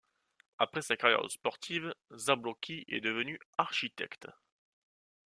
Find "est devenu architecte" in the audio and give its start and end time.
2.87-4.25